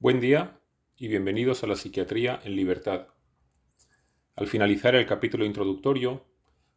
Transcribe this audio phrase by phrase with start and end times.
[0.00, 0.60] Buen día
[0.96, 3.08] y bienvenidos a la Psiquiatría en Libertad.
[4.36, 6.24] Al finalizar el capítulo introductorio,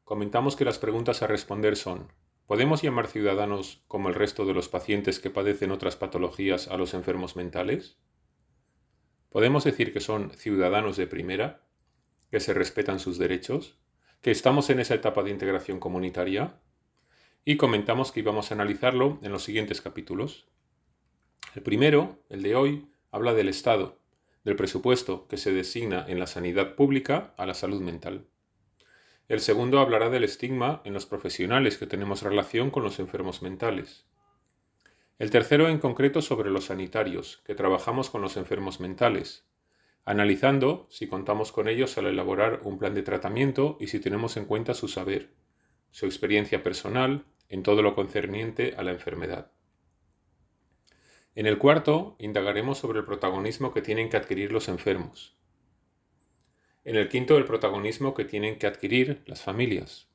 [0.04, 2.12] comentamos que las preguntas a responder son
[2.48, 6.96] ¿Podemos llamar ciudadanos como el resto de los pacientes que padecen otras patologías a los
[6.96, 8.00] enfermos mentales?
[9.30, 11.68] ¿Podemos decir que son ciudadanos de primera?
[12.32, 13.78] ¿Que se respetan sus derechos?
[14.22, 16.60] ¿Que estamos en esa etapa de integración comunitaria?
[17.46, 20.48] Y comentamos que íbamos a analizarlo en los siguientes capítulos.
[21.54, 24.00] El primero, el de hoy, habla del Estado,
[24.44, 28.26] del presupuesto que se designa en la sanidad pública a la salud mental.
[29.28, 34.06] El segundo hablará del estigma en los profesionales que tenemos relación con los enfermos mentales.
[35.20, 39.46] El tercero en concreto sobre los sanitarios, que trabajamos con los enfermos mentales,
[40.04, 44.46] analizando si contamos con ellos al elaborar un plan de tratamiento y si tenemos en
[44.46, 45.30] cuenta su saber,
[45.92, 49.52] su experiencia personal en todo lo concerniente a la enfermedad.
[51.34, 55.38] En el cuarto, indagaremos sobre el protagonismo que tienen que adquirir los enfermos.
[56.84, 60.10] En el quinto, el protagonismo que tienen que adquirir las familias.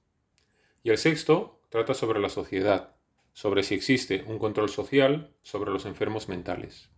[0.83, 2.97] Y el sexto trata sobre la sociedad,
[3.33, 6.91] sobre si existe un control social sobre los enfermos mentales.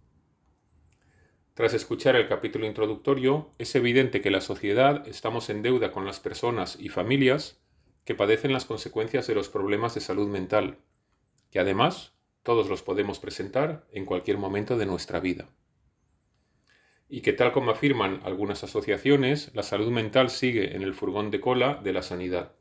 [1.55, 6.19] Tras escuchar el capítulo introductorio, es evidente que la sociedad estamos en deuda con las
[6.19, 7.61] personas y familias
[8.05, 10.78] que padecen las consecuencias de los problemas de salud mental,
[11.50, 12.17] que además
[12.48, 15.50] todos los podemos presentar en cualquier momento de nuestra vida.
[17.06, 21.42] Y que tal como afirman algunas asociaciones, la salud mental sigue en el furgón de
[21.42, 22.55] cola de la sanidad.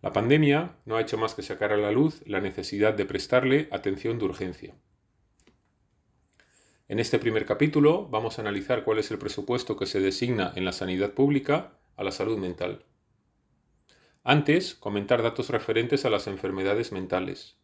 [0.00, 3.68] La pandemia no ha hecho más que sacar a la luz la necesidad de prestarle
[3.72, 4.74] atención de urgencia.
[6.88, 10.64] En este primer capítulo vamos a analizar cuál es el presupuesto que se designa en
[10.64, 12.86] la sanidad pública a la salud mental.
[14.24, 17.59] Antes, comentar datos referentes a las enfermedades mentales,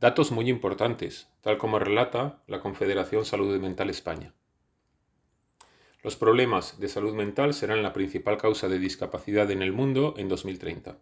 [0.00, 4.32] Datos muy importantes, tal como relata la Confederación Salud Mental España.
[6.04, 10.28] Los problemas de salud mental serán la principal causa de discapacidad en el mundo en
[10.28, 10.98] 2030.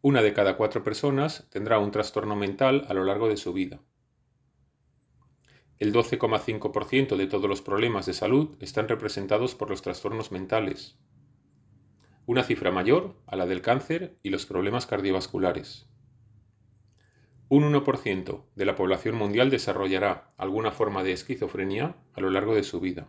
[0.00, 3.80] Una de cada cuatro personas tendrá un trastorno mental a lo largo de su vida.
[5.80, 10.96] El 12,5% de todos los problemas de salud están representados por los trastornos mentales,
[12.26, 15.88] una cifra mayor a la del cáncer y los problemas cardiovasculares.
[17.48, 22.64] Un 1% de la población mundial desarrollará alguna forma de esquizofrenia a lo largo de
[22.64, 23.08] su vida.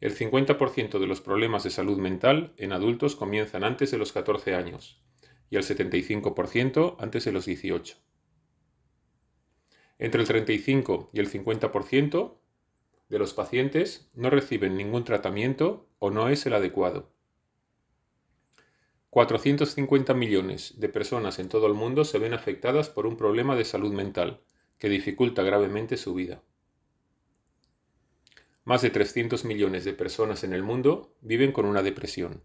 [0.00, 4.56] El 50% de los problemas de salud mental en adultos comienzan antes de los 14
[4.56, 5.00] años
[5.48, 7.98] y el 75% antes de los 18.
[10.00, 12.36] Entre el 35 y el 50%
[13.08, 17.13] de los pacientes no reciben ningún tratamiento o no es el adecuado.
[19.14, 23.64] 450 millones de personas en todo el mundo se ven afectadas por un problema de
[23.64, 24.40] salud mental
[24.76, 26.42] que dificulta gravemente su vida.
[28.64, 32.42] Más de 300 millones de personas en el mundo viven con una depresión,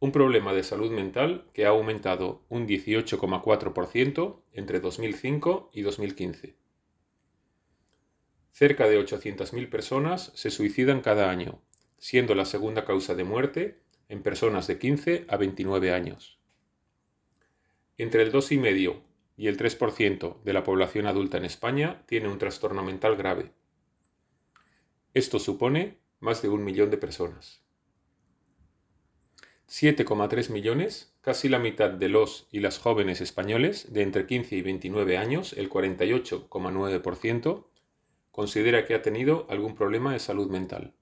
[0.00, 6.56] un problema de salud mental que ha aumentado un 18,4% entre 2005 y 2015.
[8.50, 11.62] Cerca de 800.000 personas se suicidan cada año,
[11.98, 16.38] siendo la segunda causa de muerte en personas de 15 a 29 años.
[17.96, 19.02] Entre el 2,5
[19.36, 23.52] y el 3% de la población adulta en España tiene un trastorno mental grave.
[25.14, 27.62] Esto supone más de un millón de personas.
[29.68, 34.62] 7,3 millones, casi la mitad de los y las jóvenes españoles de entre 15 y
[34.62, 37.66] 29 años, el 48,9%,
[38.30, 40.94] considera que ha tenido algún problema de salud mental.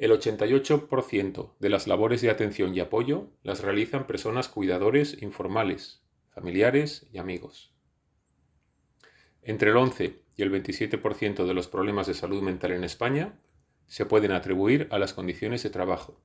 [0.00, 7.06] El 88% de las labores de atención y apoyo las realizan personas cuidadores informales, familiares
[7.12, 7.74] y amigos.
[9.42, 13.38] Entre el 11 y el 27% de los problemas de salud mental en España
[13.88, 16.18] se pueden atribuir a las condiciones de trabajo.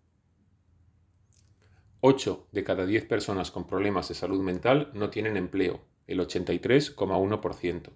[2.00, 7.90] 8 de cada 10 personas con problemas de salud mental no tienen empleo, el 83,1%.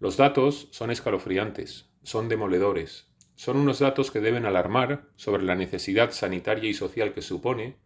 [0.00, 3.07] Los datos son escalofriantes, son demoledores,
[3.38, 7.76] son unos datos que deben alarmar sobre la necesidad sanitaria y social que supone,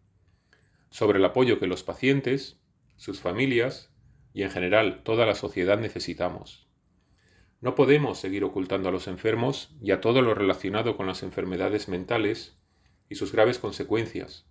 [0.89, 2.59] sobre el apoyo que los pacientes,
[2.95, 3.93] sus familias
[4.33, 6.67] y en general toda la sociedad necesitamos.
[7.61, 11.87] No podemos seguir ocultando a los enfermos y a todo lo relacionado con las enfermedades
[11.87, 12.57] mentales
[13.07, 14.47] y sus graves consecuencias,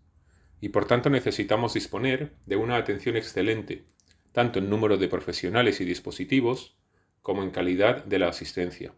[0.60, 3.87] y por tanto necesitamos disponer de una atención excelente,
[4.31, 6.76] tanto en número de profesionales y dispositivos
[7.22, 8.94] como en calidad de la asistencia.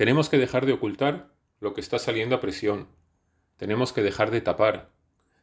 [0.00, 1.30] Tenemos que dejar de ocultar
[1.60, 2.88] lo que está saliendo a presión.
[3.58, 4.94] Tenemos que dejar de tapar.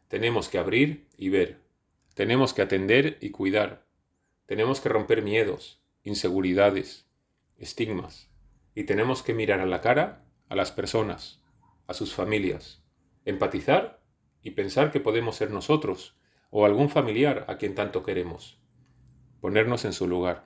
[0.07, 1.61] Tenemos que abrir y ver.
[2.15, 3.85] Tenemos que atender y cuidar.
[4.47, 7.07] tenemos que romper miedos, inseguridades,
[7.59, 8.31] estigmas,
[8.73, 11.39] y tenemos que mirar a la cara a las personas,
[11.85, 12.83] a sus familias,
[13.25, 14.01] empatizar
[14.41, 16.17] y pensar que podemos ser nosotros
[16.49, 18.59] o algún familiar a quien tanto queremos,
[19.39, 20.45] ponernos en su lugar.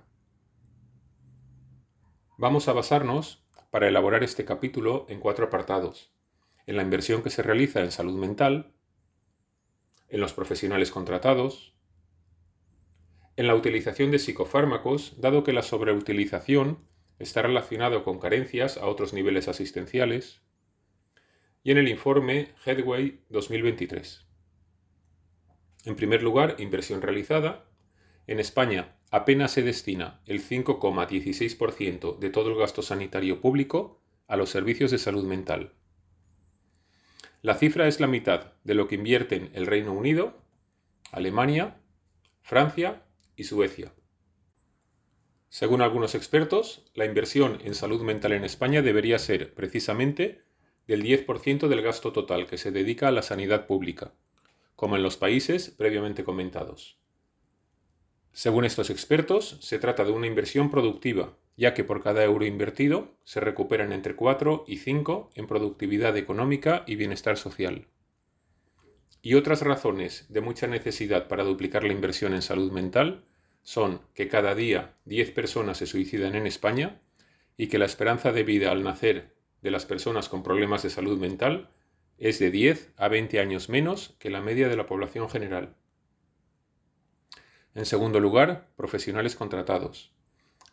[2.38, 3.41] Vamos a basarnos
[3.72, 6.12] para elaborar este capítulo en cuatro apartados.
[6.68, 8.74] En la inversión que se realiza en salud mental,
[10.10, 11.74] en los profesionales contratados,
[13.38, 16.86] en la utilización de psicofármacos, dado que la sobreutilización
[17.18, 20.42] está relacionado con carencias a otros niveles asistenciales,
[21.64, 24.26] y en el informe Headway 2023.
[25.86, 27.66] En primer lugar, inversión realizada.
[28.28, 34.50] En España apenas se destina el 5,16% de todo el gasto sanitario público a los
[34.50, 35.74] servicios de salud mental.
[37.42, 40.42] La cifra es la mitad de lo que invierten el Reino Unido,
[41.12, 41.82] Alemania,
[42.42, 43.04] Francia
[43.36, 43.92] y Suecia.
[45.50, 50.46] Según algunos expertos, la inversión en salud mental en España debería ser precisamente
[50.88, 54.14] del 10% del gasto total que se dedica a la sanidad pública,
[54.78, 57.01] como en los países previamente comentados.
[58.34, 63.18] Según estos expertos, se trata de una inversión productiva, ya que por cada euro invertido
[63.26, 67.88] se recuperan entre 4 y 5 en productividad económica y bienestar social.
[69.22, 73.26] Y otras razones de mucha necesidad para duplicar la inversión en salud mental
[73.64, 77.02] son que cada día 10 personas se suicidan en España
[77.58, 81.20] y que la esperanza de vida al nacer de las personas con problemas de salud
[81.20, 81.70] mental
[82.18, 85.76] es de 10 a 20 años menos que la media de la población general.
[87.74, 90.12] En segundo lugar, profesionales contratados.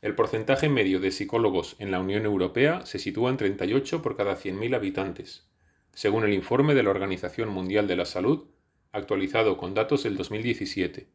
[0.03, 4.37] El porcentaje medio de psicólogos en la Unión Europea se sitúa en 38 por cada
[4.37, 5.49] 100.000 habitantes,
[5.93, 8.49] según el informe de la Organización Mundial de la Salud,
[8.91, 11.09] actualizado con datos del 2017.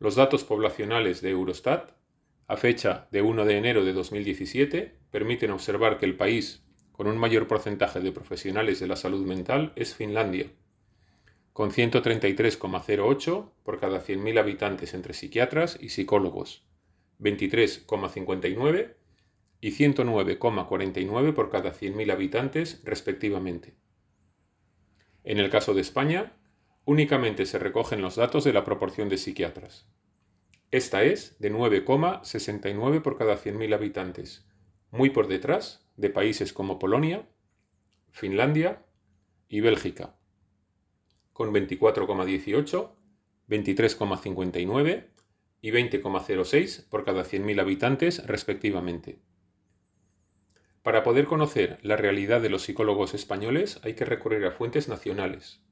[0.00, 1.92] Los datos poblacionales de Eurostat,
[2.48, 7.18] a fecha de 1 de enero de 2017, permiten observar que el país con un
[7.18, 10.50] mayor porcentaje de profesionales de la salud mental es Finlandia,
[11.52, 16.64] con 133,08 por cada 100.000 habitantes entre psiquiatras y psicólogos,
[17.18, 18.94] 23,59
[19.60, 23.74] y 109,49 por cada 100.000 habitantes respectivamente.
[25.22, 26.32] En el caso de España,
[26.84, 29.86] únicamente se recogen los datos de la proporción de psiquiatras.
[30.70, 34.46] Esta es de 9,69 por cada 100.000 habitantes,
[34.90, 37.28] muy por detrás de países como Polonia,
[38.10, 38.84] Finlandia
[39.48, 40.16] y Bélgica,
[41.40, 42.90] con 24,18,
[43.48, 45.06] 23,59
[45.62, 49.20] y 20,06 por cada 100.000 habitantes respectivamente.
[50.82, 55.62] Para poder conocer la realidad de los psicólogos españoles hay que recurrir a fuentes nacionales.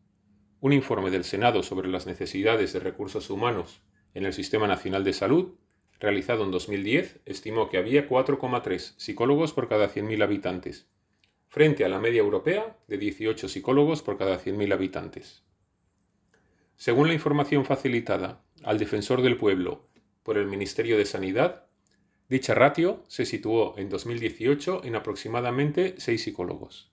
[0.61, 3.83] Un informe del Senado sobre las necesidades de recursos humanos
[4.15, 5.53] en el Sistema Nacional de Salud
[6.01, 10.89] realizado en 2010, estimó que había 4,3 psicólogos por cada 100.000 habitantes,
[11.49, 15.47] frente a la media europea de 18 psicólogos por cada 100.000 habitantes.
[16.79, 19.91] Según la información facilitada al defensor del pueblo
[20.23, 21.67] por el Ministerio de Sanidad,
[22.31, 26.91] dicha ratio se situó en 2018 en aproximadamente 6 psicólogos.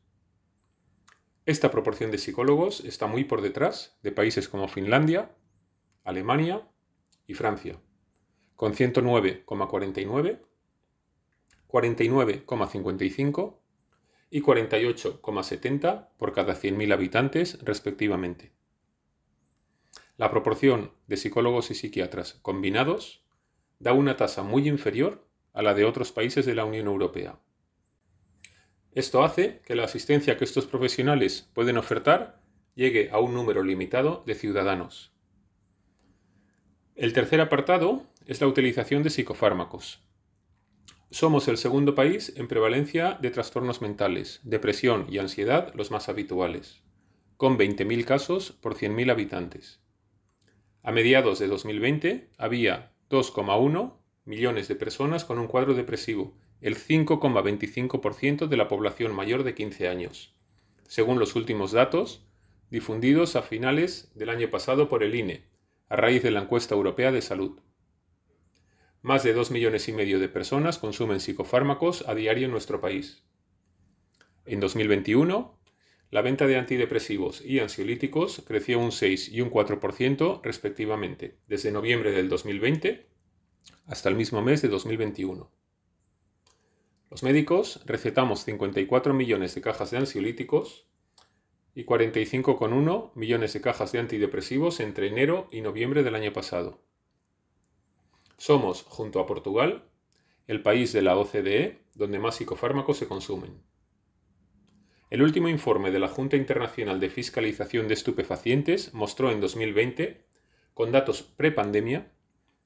[1.46, 5.34] Esta proporción de psicólogos está muy por detrás de países como Finlandia,
[6.04, 6.68] Alemania
[7.28, 7.80] y Francia
[8.56, 10.40] con 109,49,
[11.68, 13.60] 49,55
[14.32, 18.55] y 48,70 por cada 100.000 habitantes respectivamente.
[20.18, 23.26] La proporción de psicólogos y psiquiatras combinados
[23.80, 27.40] da una tasa muy inferior a la de otros países de la Unión Europea.
[28.94, 32.42] Esto hace que la asistencia que estos profesionales pueden ofertar
[32.76, 35.12] llegue a un número limitado de ciudadanos.
[36.96, 40.02] El tercer apartado es la utilización de psicofármacos.
[41.12, 46.84] Somos el segundo país en prevalencia de trastornos mentales, depresión y ansiedad los más habituales,
[47.36, 49.85] con 20.000 casos por 100.000 habitantes.
[50.86, 58.46] A mediados de 2020 había 2,1 millones de personas con un cuadro depresivo, el 5,25%
[58.46, 60.36] de la población mayor de 15 años,
[60.88, 62.24] según los últimos datos
[62.70, 65.46] difundidos a finales del año pasado por el INE,
[65.90, 67.60] a raíz de la encuesta europea de salud.
[69.02, 73.24] Más de 2 millones y medio de personas consumen psicofármacos a diario en nuestro país.
[74.46, 75.58] En 2021,
[76.12, 82.12] la venta de antidepresivos y ansiolíticos creció un 6 y un 4% respectivamente, desde noviembre
[82.12, 83.08] del 2020
[83.88, 85.52] hasta el mismo mes de 2021.
[87.10, 90.88] Los médicos recetamos 54 millones de cajas de ansiolíticos
[91.74, 96.82] y 45,1 millones de cajas de antidepresivos entre enero y noviembre del año pasado.
[98.38, 99.90] Somos, junto a Portugal,
[100.48, 103.62] el país de la OCDE donde más psicofármacos se consumen.
[105.12, 110.26] El último informe de la Junta Internacional de Fiscalización de Estupefacientes mostró en 2020,
[110.74, 112.12] con datos prepandemia,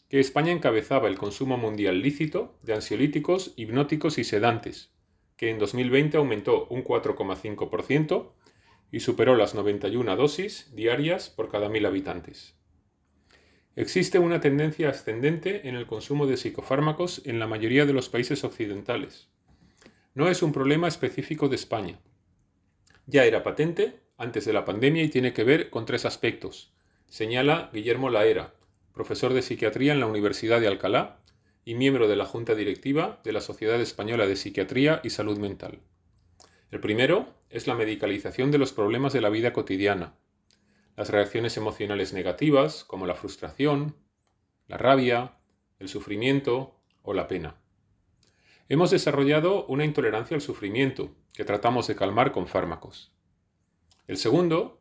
[0.07, 4.93] que España encabezaba el consumo mundial lícito de ansiolíticos, hipnóticos y sedantes,
[5.35, 8.31] que en 2020 aumentó un 4,5%
[8.89, 12.55] y superó las 91 dosis diarias por cada mil habitantes.
[13.75, 18.43] Existe una tendencia ascendente en el consumo de psicofármacos en la mayoría de los países
[18.45, 19.29] occidentales.
[20.15, 21.99] No es un problema específico de España.
[23.11, 26.71] Ya era patente antes de la pandemia y tiene que ver con tres aspectos,
[27.07, 28.53] señala Guillermo Laera,
[28.93, 31.17] profesor de psiquiatría en la Universidad de Alcalá
[31.65, 35.79] y miembro de la Junta Directiva de la Sociedad Española de Psiquiatría y Salud Mental.
[36.69, 40.13] El primero es la medicalización de los problemas de la vida cotidiana,
[40.95, 43.95] las reacciones emocionales negativas como la frustración,
[44.67, 45.33] la rabia,
[45.79, 47.55] el sufrimiento o la pena.
[48.71, 53.11] Hemos desarrollado una intolerancia al sufrimiento que tratamos de calmar con fármacos.
[54.05, 54.79] El segundo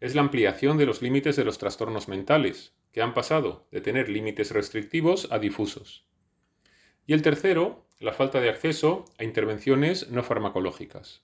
[0.00, 4.08] es la ampliación de los límites de los trastornos mentales, que han pasado de tener
[4.08, 6.04] límites restrictivos a difusos.
[7.06, 11.22] Y el tercero, la falta de acceso a intervenciones no farmacológicas.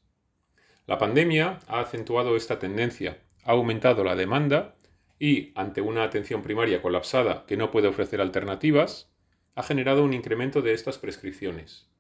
[0.87, 4.77] La pandemia ha acentuado esta tendencia, ha aumentado la demanda
[5.19, 9.11] y, ante una atención primaria colapsada que no puede ofrecer alternativas,
[9.57, 11.93] ha generado un incremento de estas prescripciones.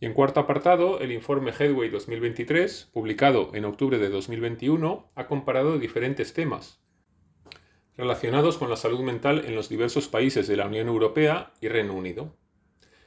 [0.00, 5.78] Y en cuarto apartado, el informe Headway 2023, publicado en octubre de 2021, ha comparado
[5.78, 6.84] diferentes temas
[7.96, 11.94] relacionados con la salud mental en los diversos países de la Unión Europea y Reino
[11.94, 12.34] Unido.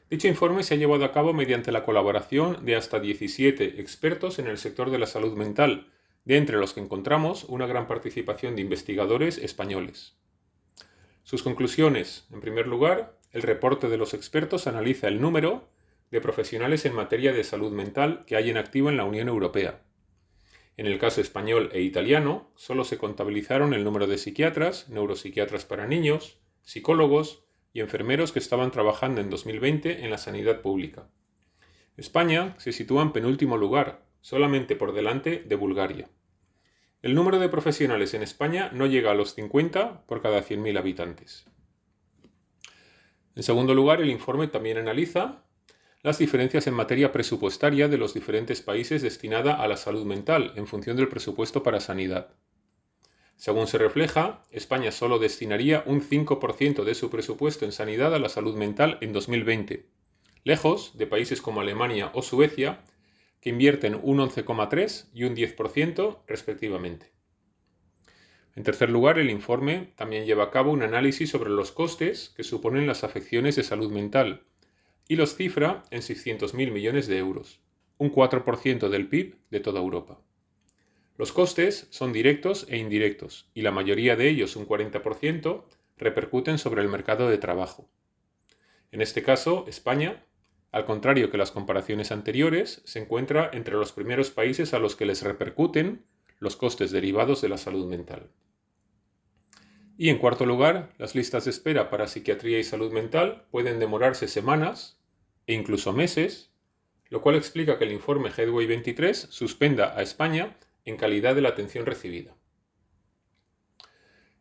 [0.10, 4.48] Dicho informe se ha llevado a cabo mediante la colaboración de hasta 17 expertos en
[4.48, 5.92] el sector de la salud mental,
[6.24, 10.18] de entre los que encontramos una gran participación de investigadores españoles.
[11.24, 12.26] Sus conclusiones.
[12.32, 15.68] En primer lugar, el reporte de los expertos analiza el número
[16.12, 19.84] de profesionales en materia de salud mental que hay en activo en la Unión Europea.
[20.78, 25.88] En el caso español e italiano, solo se contabilizaron el número de psiquiatras, neuropsiquiatras para
[25.88, 31.10] niños, psicólogos y enfermeros que estaban trabajando en 2020 en la sanidad pública.
[31.98, 36.10] España se sitúa en penúltimo lugar, solamente por delante de Bulgaria.
[37.02, 41.46] El número de profesionales en España no llega a los 50 por cada 100.000 habitantes.
[43.36, 45.44] En segundo lugar, el informe también analiza
[46.04, 50.68] las diferencias en materia presupuestaria de los diferentes países destinada a la salud mental en
[50.68, 52.36] función del presupuesto para sanidad.
[53.36, 58.30] Según se refleja, España solo destinaría un 5% de su presupuesto en sanidad a la
[58.30, 59.86] salud mental en 2020,
[60.44, 62.84] lejos de países como Alemania o Suecia,
[63.42, 67.12] que invierten un 11,3 y un 10% respectivamente.
[68.56, 72.44] En tercer lugar, el informe también lleva a cabo un análisis sobre los costes que
[72.44, 74.48] suponen las afecciones de salud mental,
[75.08, 77.62] y los cifra en 600.000 millones de euros,
[77.98, 80.20] un 4% del PIB de toda Europa.
[81.18, 85.64] Los costes son directos e indirectos, y la mayoría de ellos, un 40%,
[85.98, 87.90] repercuten sobre el mercado de trabajo.
[88.92, 90.24] En este caso, España,
[90.72, 95.06] al contrario que las comparaciones anteriores, se encuentra entre los primeros países a los que
[95.06, 96.06] les repercuten
[96.40, 98.30] los costes derivados de la salud mental.
[99.98, 104.28] Y en cuarto lugar, las listas de espera para psiquiatría y salud mental pueden demorarse
[104.28, 105.02] semanas
[105.48, 106.52] e incluso meses,
[107.10, 111.50] lo cual explica que el informe Headway 23 suspenda a España en calidad de la
[111.50, 112.36] atención recibida.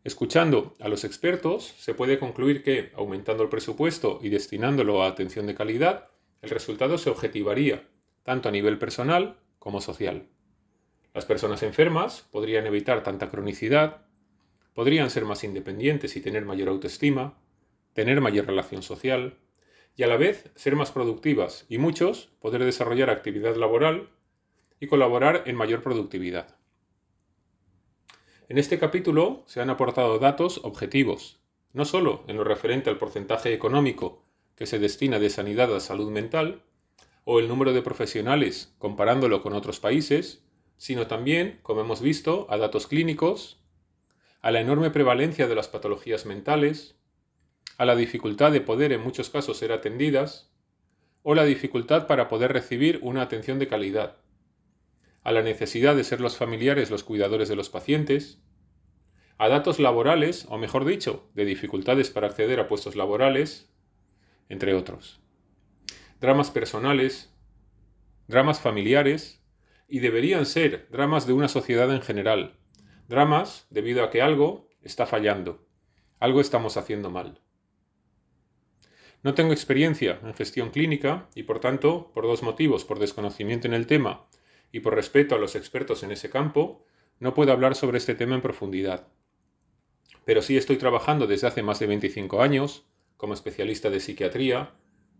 [0.05, 5.47] Escuchando a los expertos, se puede concluir que, aumentando el presupuesto y destinándolo a atención
[5.47, 6.11] de calidad,
[6.43, 7.89] el resultado se objetivaría,
[8.23, 10.29] tanto a nivel personal como social.
[11.15, 14.06] Las personas enfermas podrían evitar tanta cronicidad,
[14.77, 17.39] podrían ser más independientes y tener mayor autoestima,
[17.95, 19.39] tener mayor relación social,
[19.97, 24.11] y a la vez ser más productivas y muchos poder desarrollar actividad laboral
[24.79, 26.59] y colaborar en mayor productividad.
[28.51, 31.41] En este capítulo se han aportado datos objetivos,
[31.73, 36.11] no solo en lo referente al porcentaje económico que se destina de sanidad a salud
[36.11, 36.63] mental,
[37.25, 40.45] o el número de profesionales comparándolo con otros países,
[40.77, 43.59] sino también, como hemos visto, a datos clínicos,
[44.47, 46.95] a la enorme prevalencia de las patologías mentales,
[47.79, 50.53] a la dificultad de poder en muchos casos ser atendidas,
[51.25, 54.19] o la dificultad para poder recibir una atención de calidad,
[55.25, 58.41] a la necesidad de ser los familiares los cuidadores de los pacientes,
[59.37, 63.69] a datos laborales, o mejor dicho, de dificultades para acceder a puestos laborales,
[64.49, 65.19] entre otros.
[66.21, 67.35] Dramas personales,
[68.29, 69.43] dramas familiares,
[69.89, 72.61] y deberían ser dramas de una sociedad en general,
[73.09, 75.65] Dramas debido a que algo está fallando,
[76.19, 77.41] algo estamos haciendo mal.
[79.23, 83.75] No tengo experiencia en gestión clínica y por tanto, por dos motivos, por desconocimiento en
[83.75, 84.27] el tema
[84.73, 86.85] y por respeto a los expertos en ese campo,
[87.21, 89.09] no puedo hablar sobre este tema en profundidad.
[90.25, 92.87] Pero sí estoy trabajando desde hace más de 25 años
[93.17, 94.75] como especialista de psiquiatría,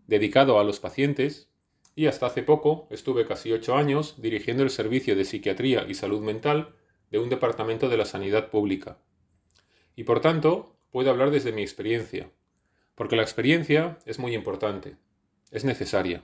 [0.07, 1.49] dedicado a los pacientes,
[1.95, 6.21] y hasta hace poco estuve casi 8 años dirigiendo el servicio de psiquiatría y salud
[6.21, 6.75] mental
[7.11, 8.97] de un departamento de la sanidad pública.
[9.95, 12.31] Y por tanto, puedo hablar desde mi experiencia,
[12.95, 14.97] porque la experiencia es muy importante,
[15.51, 16.23] es necesaria.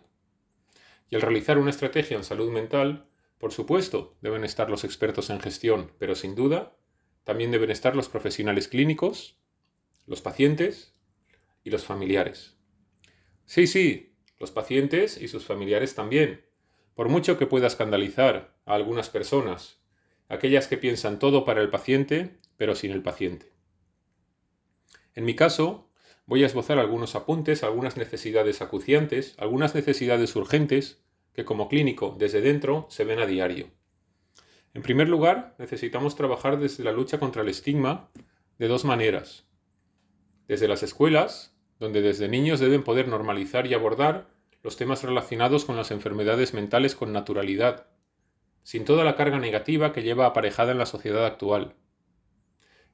[1.09, 5.39] Y al realizar una estrategia en salud mental, por supuesto, deben estar los expertos en
[5.39, 6.75] gestión, pero sin duda,
[7.23, 9.37] también deben estar los profesionales clínicos,
[10.07, 10.93] los pacientes
[11.63, 12.57] y los familiares.
[13.45, 16.45] Sí, sí, los pacientes y sus familiares también,
[16.95, 19.82] por mucho que pueda escandalizar a algunas personas,
[20.29, 23.51] aquellas que piensan todo para el paciente, pero sin el paciente.
[25.15, 25.89] En mi caso,
[26.25, 31.03] voy a esbozar algunos apuntes, algunas necesidades acuciantes, algunas necesidades urgentes
[31.33, 33.71] que como clínico desde dentro se ven a diario.
[34.73, 38.09] En primer lugar, necesitamos trabajar desde la lucha contra el estigma
[38.57, 39.45] de dos maneras.
[40.47, 44.29] Desde las escuelas, donde desde niños deben poder normalizar y abordar
[44.63, 47.87] los temas relacionados con las enfermedades mentales con naturalidad,
[48.63, 51.75] sin toda la carga negativa que lleva aparejada en la sociedad actual.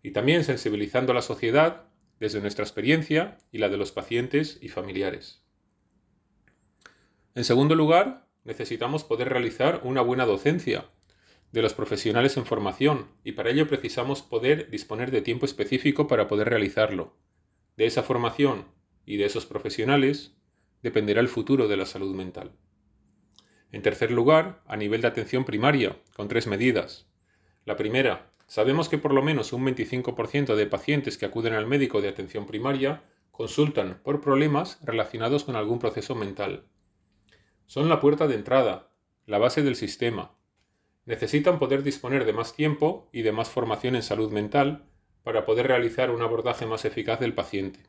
[0.03, 1.85] Y también sensibilizando a la sociedad
[2.19, 5.43] desde nuestra experiencia y la de los pacientes y familiares.
[7.35, 10.85] En segundo lugar, necesitamos poder realizar una buena docencia
[11.51, 16.27] de los profesionales en formación y para ello precisamos poder disponer de tiempo específico para
[16.27, 17.15] poder realizarlo.
[17.77, 18.65] De esa formación
[19.05, 20.35] y de esos profesionales
[20.81, 22.51] dependerá el futuro de la salud mental.
[23.71, 27.07] En tercer lugar, a nivel de atención primaria, con tres medidas.
[27.65, 32.01] La primera, Sabemos que por lo menos un 25% de pacientes que acuden al médico
[32.01, 36.65] de atención primaria consultan por problemas relacionados con algún proceso mental.
[37.67, 38.89] Son la puerta de entrada,
[39.27, 40.35] la base del sistema.
[41.05, 44.83] Necesitan poder disponer de más tiempo y de más formación en salud mental
[45.21, 47.81] para poder realizar un abordaje más eficaz del paciente.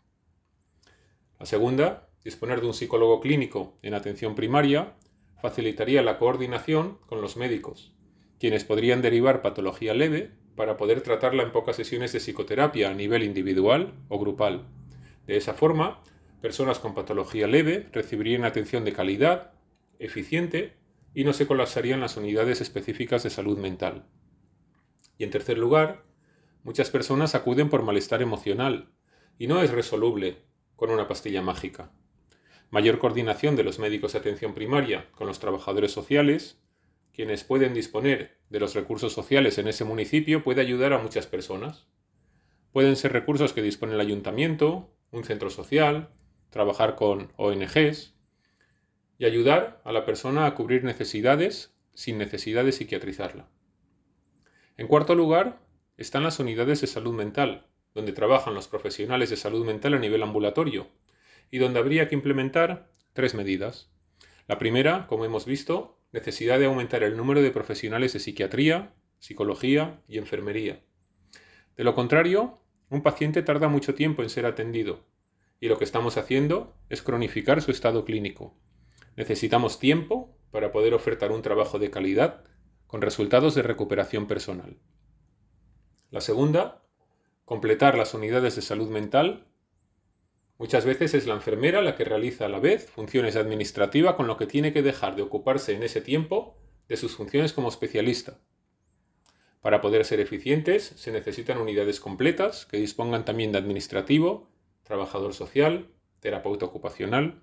[1.38, 4.92] La segunda, disponer de un psicólogo clínico en atención primaria
[5.40, 7.92] facilitaría la coordinación con los médicos,
[8.38, 13.22] quienes podrían derivar patología leve para poder tratarla en pocas sesiones de psicoterapia a nivel
[13.22, 14.68] individual o grupal.
[15.26, 16.02] De esa forma,
[16.40, 19.52] personas con patología leve recibirían atención de calidad,
[19.98, 20.76] eficiente
[21.14, 24.06] y no se colapsarían las unidades específicas de salud mental.
[25.18, 26.04] Y en tercer lugar,
[26.62, 28.92] muchas personas acuden por malestar emocional
[29.38, 30.42] y no es resoluble
[30.76, 31.92] con una pastilla mágica.
[32.70, 36.62] Mayor coordinación de los médicos de atención primaria con los trabajadores sociales,
[37.12, 41.88] quienes pueden disponer de los recursos sociales en ese municipio puede ayudar a muchas personas.
[42.70, 46.10] Pueden ser recursos que dispone el ayuntamiento, un centro social,
[46.50, 48.14] trabajar con ONGs
[49.18, 53.48] y ayudar a la persona a cubrir necesidades sin necesidad de psiquiatrizarla.
[54.76, 55.58] En cuarto lugar,
[55.96, 60.22] están las unidades de salud mental, donde trabajan los profesionales de salud mental a nivel
[60.22, 60.86] ambulatorio
[61.50, 63.90] y donde habría que implementar tres medidas.
[64.46, 70.00] La primera, como hemos visto, necesidad de aumentar el número de profesionales de psiquiatría, psicología
[70.08, 70.82] y enfermería.
[71.76, 75.06] De lo contrario, un paciente tarda mucho tiempo en ser atendido
[75.60, 78.56] y lo que estamos haciendo es cronificar su estado clínico.
[79.16, 82.44] Necesitamos tiempo para poder ofertar un trabajo de calidad
[82.86, 84.78] con resultados de recuperación personal.
[86.10, 86.82] La segunda,
[87.44, 89.46] completar las unidades de salud mental
[90.60, 94.36] Muchas veces es la enfermera la que realiza a la vez funciones administrativas con lo
[94.36, 98.40] que tiene que dejar de ocuparse en ese tiempo de sus funciones como especialista.
[99.62, 104.50] Para poder ser eficientes se necesitan unidades completas que dispongan también de administrativo,
[104.82, 105.88] trabajador social,
[106.20, 107.40] terapeuta ocupacional.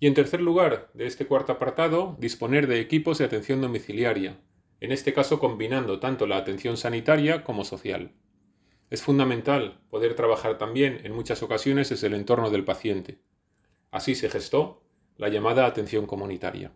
[0.00, 4.40] Y en tercer lugar, de este cuarto apartado, disponer de equipos de atención domiciliaria,
[4.80, 8.14] en este caso combinando tanto la atención sanitaria como social.
[8.92, 13.22] Es fundamental poder trabajar también en muchas ocasiones desde el entorno del paciente.
[13.90, 14.82] Así se gestó
[15.16, 16.72] la llamada atención comunitaria.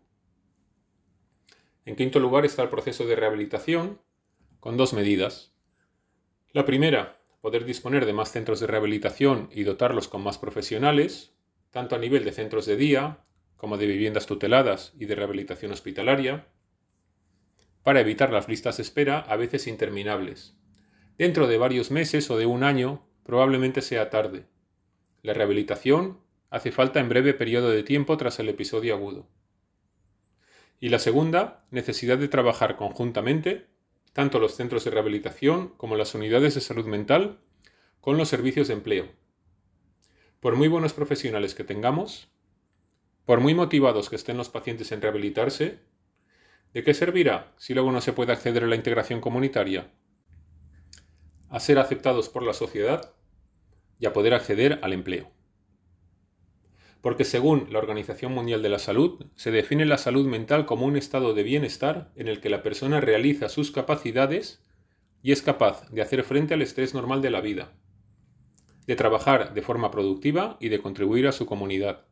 [1.84, 4.00] En quinto lugar está el proceso de rehabilitación,
[4.60, 5.52] con dos medidas.
[6.52, 11.34] La primera, poder disponer de más centros de rehabilitación y dotarlos con más profesionales,
[11.70, 13.26] tanto a nivel de centros de día
[13.58, 16.46] como de viviendas tuteladas y de rehabilitación hospitalaria,
[17.82, 20.56] para evitar las listas de espera a veces interminables,
[21.18, 24.44] Dentro de varios meses o de un año probablemente sea tarde.
[25.22, 29.26] La rehabilitación hace falta en breve periodo de tiempo tras el episodio agudo.
[30.78, 33.66] Y la segunda, necesidad de trabajar conjuntamente,
[34.12, 37.38] tanto los centros de rehabilitación como las unidades de salud mental,
[38.02, 39.08] con los servicios de empleo.
[40.40, 42.28] Por muy buenos profesionales que tengamos,
[43.24, 45.78] por muy motivados que estén los pacientes en rehabilitarse,
[46.74, 49.90] ¿de qué servirá si luego no se puede acceder a la integración comunitaria?
[51.48, 53.14] A ser aceptados por la sociedad
[53.98, 55.30] y a poder acceder al empleo.
[57.00, 60.96] Porque según la Organización Mundial de la Salud, se define la salud mental como un
[60.96, 64.62] estado de bienestar en el que la persona realiza sus capacidades
[65.22, 67.72] y es capaz de hacer frente al estrés normal de la vida,
[68.86, 72.06] de trabajar de forma productiva y de contribuir a su comunidad.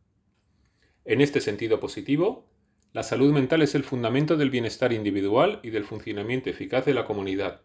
[1.04, 2.48] En este sentido positivo,
[2.92, 7.04] la salud mental es el fundamento del bienestar individual y del funcionamiento eficaz de la
[7.04, 7.62] comunidad.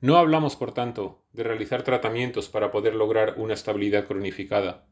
[0.00, 4.86] No hablamos, por tanto, de realizar tratamientos para poder lograr una estabilidad cronificada,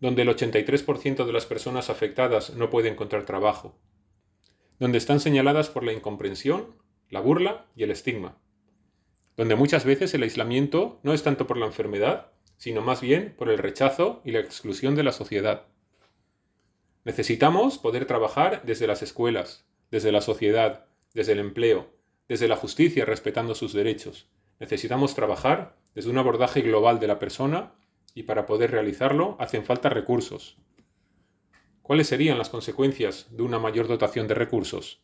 [0.00, 3.78] donde el 83% de las personas afectadas no puede encontrar trabajo,
[4.78, 6.76] donde están señaladas por la incomprensión,
[7.08, 8.38] la burla y el estigma,
[9.36, 13.48] donde muchas veces el aislamiento no es tanto por la enfermedad, sino más bien por
[13.48, 15.66] el rechazo y la exclusión de la sociedad.
[17.04, 21.97] Necesitamos poder trabajar desde las escuelas, desde la sociedad, desde el empleo,
[22.28, 24.28] desde la justicia respetando sus derechos.
[24.60, 27.72] Necesitamos trabajar desde un abordaje global de la persona
[28.14, 30.58] y para poder realizarlo hacen falta recursos.
[31.82, 35.00] ¿Cuáles serían las consecuencias de una mayor dotación de recursos?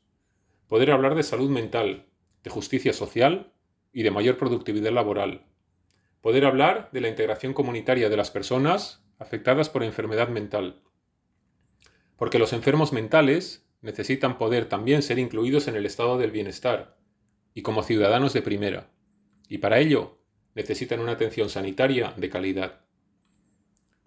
[0.68, 2.06] Poder hablar de salud mental,
[2.42, 3.52] de justicia social
[3.92, 5.46] y de mayor productividad laboral.
[6.20, 10.82] Poder hablar de la integración comunitaria de las personas afectadas por enfermedad mental.
[12.16, 16.96] Porque los enfermos mentales necesitan poder también ser incluidos en el estado del bienestar
[17.54, 18.90] y como ciudadanos de primera.
[19.48, 20.18] Y para ello
[20.54, 22.80] necesitan una atención sanitaria de calidad.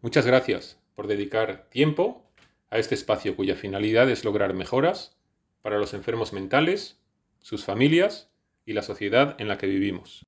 [0.02, 2.30] Muchas gracias por dedicar tiempo
[2.70, 5.18] a este espacio cuya finalidad es lograr mejoras
[5.62, 7.00] para los enfermos mentales,
[7.40, 8.30] sus familias
[8.66, 10.26] y la sociedad en la que vivimos.